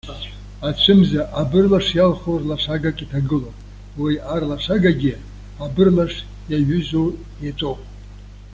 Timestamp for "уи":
4.01-4.13